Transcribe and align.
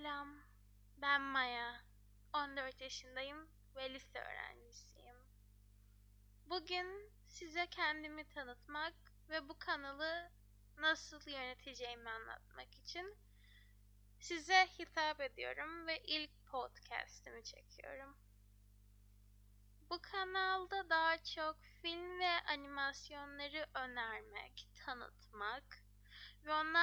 Selam, 0.00 0.28
ben 0.96 1.22
Maya. 1.22 1.84
14 2.32 2.80
yaşındayım 2.80 3.48
ve 3.76 3.94
lise 3.94 4.18
öğrencisiyim. 4.20 5.16
Bugün 6.46 7.12
size 7.28 7.66
kendimi 7.66 8.28
tanıtmak 8.28 8.94
ve 9.28 9.48
bu 9.48 9.58
kanalı 9.58 10.30
nasıl 10.78 11.30
yöneteceğimi 11.30 12.10
anlatmak 12.10 12.74
için 12.74 13.16
size 14.20 14.66
hitap 14.78 15.20
ediyorum 15.20 15.86
ve 15.86 15.98
ilk 15.98 16.46
podcast'imi 16.46 17.44
çekiyorum. 17.44 18.16
Bu 19.90 20.02
kanalda 20.02 20.90
daha 20.90 21.24
çok 21.24 21.56
film 21.82 22.20
ve 22.20 22.40
animasyonları 22.48 23.66
önermek, 23.74 24.68
tanıtmak 24.86 25.82
ve 26.44 26.52
onlarla 26.52 26.79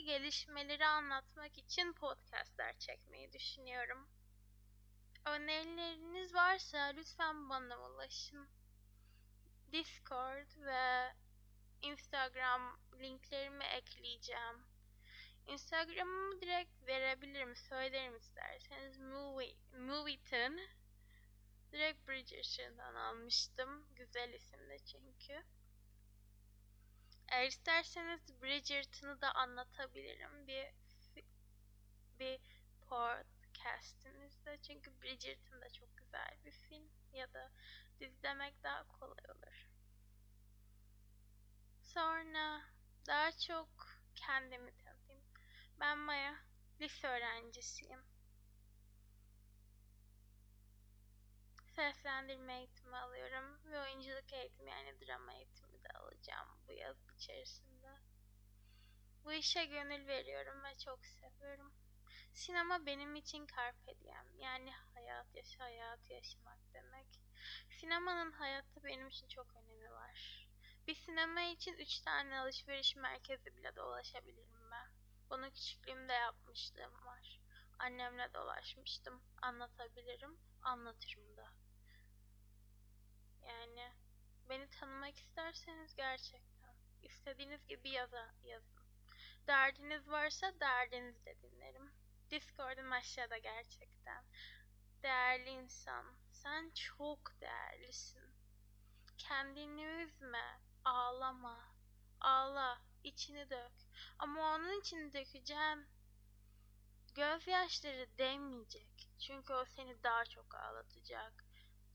gelişmeleri 0.00 0.86
anlatmak 0.86 1.58
için 1.58 1.92
podcastler 1.92 2.78
çekmeyi 2.78 3.32
düşünüyorum. 3.32 4.08
Önerileriniz 5.26 6.34
varsa 6.34 6.78
lütfen 6.78 7.48
bana 7.48 7.78
ulaşın. 7.78 8.48
Discord 9.72 10.56
ve 10.56 11.12
Instagram 11.82 12.80
linklerimi 13.00 13.64
ekleyeceğim. 13.64 14.66
Instagram'ımı 15.46 16.40
direkt 16.40 16.86
verebilirim, 16.86 17.56
söylerim 17.56 18.16
isterseniz. 18.16 18.98
Movie, 18.98 19.56
Movieton. 19.78 20.58
Direkt 21.72 22.08
Bridgerton'dan 22.08 22.94
almıştım. 22.94 23.86
Güzel 23.96 24.32
isimde 24.32 24.78
çünkü. 24.78 25.42
Eğer 27.28 27.46
isterseniz 27.46 28.42
Bridgerton'ı 28.42 29.20
da 29.20 29.32
anlatabilirim 29.32 30.46
bir 30.46 30.66
bir 32.18 32.40
podcast'imizde. 32.80 34.58
Çünkü 34.62 35.02
Bridgerton 35.02 35.60
da 35.60 35.68
çok 35.68 35.96
güzel 35.96 36.38
bir 36.44 36.52
film 36.52 36.90
ya 37.12 37.32
da 37.32 37.50
izlemek 38.00 38.62
daha 38.62 38.88
kolay 38.88 39.24
olur. 39.28 39.68
Sonra 41.82 42.62
daha 43.06 43.32
çok 43.32 43.68
kendimi 44.14 44.76
tanıtayım. 44.76 45.24
Ben 45.80 45.98
Maya, 45.98 46.36
lise 46.80 47.08
öğrencisiyim. 47.08 48.04
Seslendirme 51.76 52.58
eğitimi 52.58 52.96
alıyorum 52.96 53.60
ve 53.64 53.80
oyunculuk 53.80 54.32
eğitimi 54.32 54.70
yani 54.70 55.00
drama 55.00 55.34
eğitimi 55.34 55.82
de 55.82 55.88
alacağım 55.88 56.55
yaz 56.96 57.16
içerisinde. 57.16 57.98
Bu 59.24 59.32
işe 59.32 59.64
gönül 59.64 60.06
veriyorum 60.06 60.64
ve 60.64 60.78
çok 60.78 61.06
seviyorum. 61.06 61.72
Sinema 62.32 62.86
benim 62.86 63.16
için 63.16 63.46
carpe 63.46 64.00
diem 64.00 64.26
yani 64.38 64.70
hayat 64.94 65.34
yaşa 65.34 65.64
hayat 65.64 66.10
yaşamak 66.10 66.58
demek. 66.74 67.20
Sinemanın 67.70 68.32
hayatta 68.32 68.84
benim 68.84 69.08
için 69.08 69.28
çok 69.28 69.54
önemi 69.54 69.90
var. 69.90 70.48
Bir 70.86 70.94
sinema 70.94 71.40
için 71.40 71.72
üç 71.72 72.00
tane 72.00 72.38
alışveriş 72.38 72.96
merkezi 72.96 73.56
bile 73.56 73.76
dolaşabilirim 73.76 74.70
ben. 74.70 74.90
Bunu 75.30 75.50
küçüklüğümde 75.50 76.12
yapmışlığım 76.12 77.06
var. 77.06 77.40
Annemle 77.78 78.34
dolaşmıştım. 78.34 79.22
Anlatabilirim, 79.42 80.38
anlatırım 80.62 81.36
da. 81.36 81.52
Yani 83.42 83.92
beni 84.48 84.70
tanımak 84.70 85.18
isterseniz 85.18 85.94
gerçekten 85.96 86.55
istediğiniz 87.10 87.66
gibi 87.66 87.90
yaza, 87.90 88.34
yazın. 88.44 88.84
Derdiniz 89.46 90.08
varsa 90.08 90.60
derdinizi 90.60 91.24
de 91.26 91.42
dinlerim. 91.42 91.92
Discord'um 92.30 92.92
aşağıda 92.92 93.38
gerçekten. 93.38 94.24
Değerli 95.02 95.50
insan, 95.50 96.06
sen 96.32 96.70
çok 96.70 97.40
değerlisin. 97.40 98.34
Kendini 99.18 99.84
üzme, 99.84 100.60
ağlama. 100.84 101.76
Ağla, 102.20 102.78
içini 103.04 103.50
dök. 103.50 103.72
Ama 104.18 104.54
onun 104.54 104.80
için 104.80 105.12
dökeceğin 105.12 105.86
gözyaşları 107.14 108.18
değmeyecek. 108.18 109.08
Çünkü 109.18 109.52
o 109.52 109.64
seni 109.64 110.02
daha 110.02 110.24
çok 110.24 110.54
ağlatacak 110.54 111.46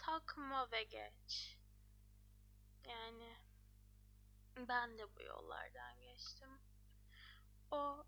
takma 0.00 0.70
ve 0.70 0.82
geç. 0.82 1.59
Ben 4.68 4.98
de 4.98 5.16
bu 5.16 5.22
yollardan 5.22 6.00
geçtim. 6.00 6.60
O 7.70 8.04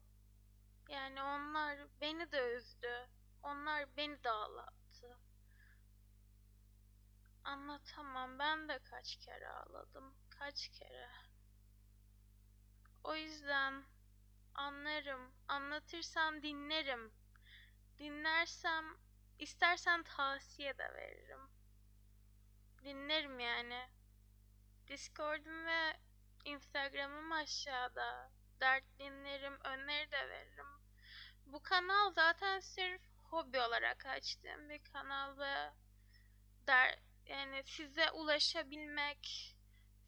yani 0.88 1.22
onlar 1.22 1.78
beni 2.00 2.32
de 2.32 2.56
üzdü. 2.56 3.08
Onlar 3.42 3.96
beni 3.96 4.24
de 4.24 4.30
ağlattı. 4.30 5.18
Anlatamam. 7.44 8.38
Ben 8.38 8.68
de 8.68 8.78
kaç 8.78 9.16
kere 9.16 9.48
ağladım. 9.48 10.14
Kaç 10.30 10.68
kere. 10.68 11.08
O 13.04 13.14
yüzden 13.14 13.84
anlarım. 14.54 15.32
Anlatırsam 15.48 16.42
dinlerim. 16.42 17.12
Dinlersem 17.98 18.84
istersen 19.38 20.02
tavsiye 20.02 20.78
de 20.78 20.94
veririm 20.94 21.52
dinlerim 22.84 23.40
yani. 23.40 23.88
Discord'um 24.88 25.66
ve 25.66 25.92
Instagram'ım 26.44 27.32
aşağıda. 27.32 28.30
Dert 28.60 28.84
dinlerim, 28.98 29.58
öneri 29.64 30.10
de 30.10 30.28
veririm. 30.28 30.66
Bu 31.46 31.62
kanal 31.62 32.12
zaten 32.12 32.60
sırf 32.60 33.02
hobi 33.30 33.60
olarak 33.60 34.06
açtığım 34.06 34.68
bir 34.68 34.78
kanal 34.78 35.38
ve 35.38 35.72
der, 36.66 36.98
yani 37.26 37.62
size 37.64 38.10
ulaşabilmek, 38.10 39.56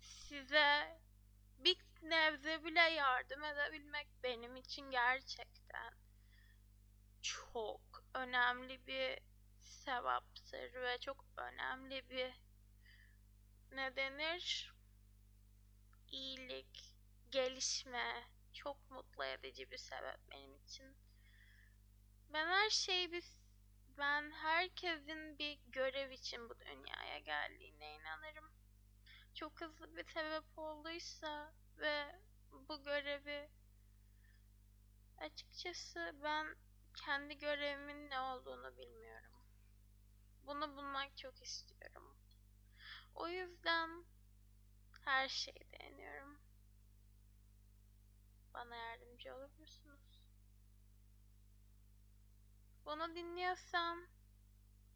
size 0.00 0.98
bir 1.58 1.78
nebze 2.02 2.64
bile 2.64 2.80
yardım 2.80 3.44
edebilmek 3.44 4.08
benim 4.22 4.56
için 4.56 4.90
gerçekten 4.90 5.94
çok 7.22 8.04
önemli 8.14 8.86
bir 8.86 9.18
sevaptır 9.60 10.74
ve 10.74 10.98
çok 10.98 11.24
önemli 11.36 12.10
bir 12.10 12.32
ne 13.72 13.96
denir? 13.96 14.73
İyilik, 16.14 16.94
gelişme, 17.30 18.24
çok 18.52 18.90
mutlu 18.90 19.24
edici 19.24 19.70
bir 19.70 19.76
sebep 19.76 20.30
benim 20.30 20.56
için. 20.56 20.96
Ben 22.32 22.46
her 22.46 22.70
şeyi 22.70 23.12
bir 23.12 23.24
ben 23.98 24.30
herkesin 24.30 25.38
bir 25.38 25.58
görev 25.66 26.10
için 26.10 26.48
bu 26.48 26.60
dünyaya 26.60 27.18
geldiğine 27.18 27.94
inanırım. 27.94 28.52
Çok 29.34 29.60
hızlı 29.60 29.96
bir 29.96 30.04
sebep 30.04 30.58
olduysa 30.58 31.54
ve 31.78 32.20
bu 32.52 32.82
görevi 32.82 33.50
açıkçası 35.18 36.14
ben 36.22 36.56
kendi 36.94 37.38
görevimin 37.38 38.10
ne 38.10 38.20
olduğunu 38.20 38.76
bilmiyorum. 38.76 39.32
Bunu 40.46 40.76
bulmak 40.76 41.16
çok 41.16 41.42
istiyorum. 41.42 42.16
O 43.14 43.28
yüzden 43.28 44.04
her 45.04 45.28
şeyi 45.28 45.72
deniyorum. 45.72 46.38
Bana 48.54 48.76
yardımcı 48.76 49.34
olur 49.34 49.50
musunuz? 49.58 50.24
Bunu 52.84 53.14
dinliyorsan 53.14 54.08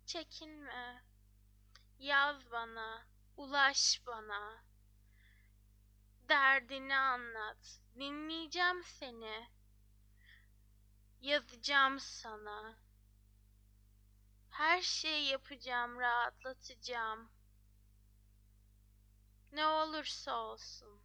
çekinme. 0.06 1.02
Yaz 1.98 2.50
bana, 2.50 3.06
ulaş 3.36 4.02
bana. 4.06 4.64
Derdini 6.28 6.96
anlat. 6.96 7.80
Dinleyeceğim 7.94 8.84
seni. 8.84 9.48
Yazacağım 11.20 12.00
sana. 12.00 12.78
Her 14.50 14.82
şeyi 14.82 15.30
yapacağım, 15.30 15.98
rahatlatacağım. 16.00 17.30
Ne 19.52 19.66
olursa 19.66 20.36
olsun. 20.36 21.02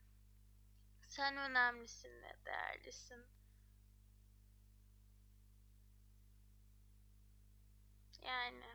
Sen 1.08 1.38
önemlisin 1.38 2.22
ve 2.22 2.46
değerlisin. 2.46 3.26
Yani 8.22 8.66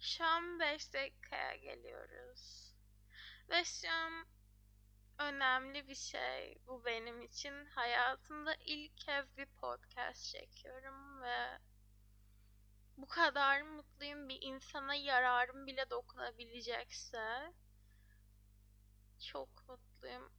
şu 0.00 0.24
an 0.24 0.60
5 0.60 0.92
dakikaya 0.94 1.56
geliyoruz. 1.56 2.74
Ve 3.50 3.64
şu 3.64 3.90
an 3.90 4.26
önemli 5.18 5.88
bir 5.88 5.94
şey 5.94 6.58
bu 6.66 6.84
benim 6.84 7.22
için. 7.22 7.66
Hayatımda 7.66 8.54
ilk 8.54 8.96
kez 8.96 9.36
bir 9.36 9.46
podcast 9.46 10.32
çekiyorum 10.32 11.22
ve 11.22 11.58
bu 12.96 13.06
kadar 13.06 13.62
mutluyum 13.62 14.28
bir 14.28 14.38
insana 14.42 14.94
yararım 14.94 15.66
bile 15.66 15.90
dokunabilecekse 15.90 17.52
çok 19.20 19.68
mutluyum. 19.68 20.32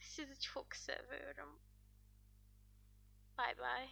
Sizi 0.00 0.40
çok 0.40 0.76
seviyorum. 0.76 1.60
Bay 3.38 3.54
bay. 3.54 3.88